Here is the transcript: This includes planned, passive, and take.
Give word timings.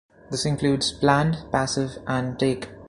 This 0.31 0.45
includes 0.47 0.91
planned, 0.93 1.43
passive, 1.51 1.99
and 2.07 2.39
take. 2.39 2.71